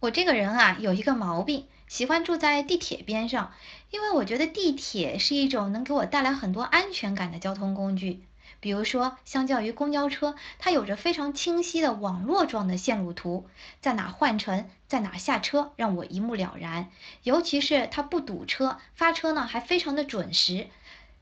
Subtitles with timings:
[0.00, 3.52] 我这个人啊，有一个毛病，喜欢住在地铁边上，
[3.90, 8.22] 因为我觉得地铁是一种能给我带来很多安全感的交通工具。
[8.60, 13.48] 比如说，相较于公交车，它有着非常清晰的网络状的线路图，
[13.80, 16.90] 在哪换乘，在哪下车，让我一目了然。
[17.24, 20.68] 尤其是它不堵车，发车呢还非常的准时，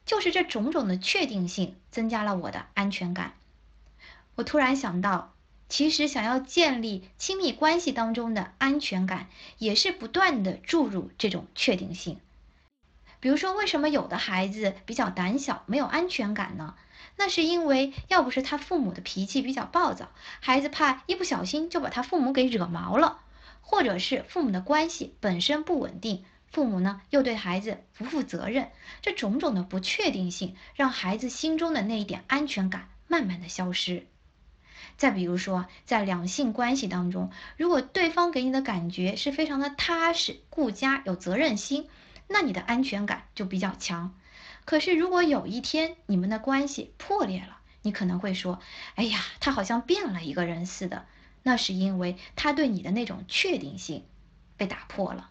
[0.04, 3.32] 就是这种种的确定性，增加了我的安全感。
[4.34, 5.35] 我突然想到。
[5.68, 9.28] 其实，想要建立亲密关系当中的安全感，
[9.59, 12.20] 也是不断的注入这种确定性。
[13.18, 16.74] 比如说，为什么有的孩子比较胆小，没有安全感呢？
[17.16, 20.10] 那是因为要不是他父母的脾气比较暴躁，
[20.41, 23.20] 孩子怕一不小心就把他父母给惹毛了，
[23.60, 28.70] 或者是父母的关系本身不稳定，父母呢又对孩子不负责任，
[29.02, 34.06] 这种种的不确定性，让孩子心中的那一点安全感慢慢的消失。
[34.96, 41.89] 再比如说，在两性关系当中，如果对方给你的感觉是非常的踏实、顾家、有责任心，
[42.28, 44.14] 那你的安全感就比较强。
[44.64, 48.58] 可是，如果有一天你们的关系破裂了，你可能会说
[48.97, 51.06] ：“哎呀，他好像变了一个人似的。”
[51.44, 54.05] 那是因为他对你的那种确定性
[54.56, 55.30] 被打破了。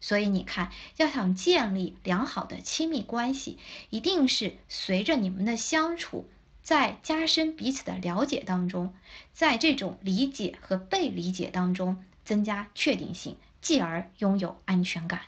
[0.00, 3.58] 所以你看，要想建立良好的亲密关系，
[3.90, 6.28] 一定是随着你们的相处。
[6.62, 8.94] 在加深彼此的了解当中，
[9.32, 15.22] 在这种理解和被理解当中增加确定性，继而拥有安全感。